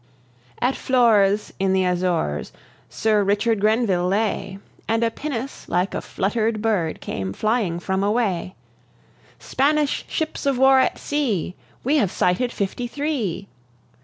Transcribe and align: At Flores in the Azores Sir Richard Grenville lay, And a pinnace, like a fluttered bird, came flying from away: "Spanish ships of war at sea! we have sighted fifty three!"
At 0.59 0.75
Flores 0.75 1.53
in 1.59 1.73
the 1.73 1.85
Azores 1.85 2.51
Sir 2.89 3.23
Richard 3.23 3.59
Grenville 3.61 4.07
lay, 4.07 4.57
And 4.87 5.03
a 5.03 5.11
pinnace, 5.11 5.69
like 5.69 5.93
a 5.93 6.01
fluttered 6.01 6.59
bird, 6.59 7.01
came 7.01 7.33
flying 7.33 7.79
from 7.79 8.03
away: 8.03 8.55
"Spanish 9.37 10.03
ships 10.07 10.47
of 10.47 10.57
war 10.57 10.79
at 10.79 10.97
sea! 10.97 11.53
we 11.83 11.97
have 11.97 12.11
sighted 12.11 12.51
fifty 12.51 12.87
three!" 12.87 13.47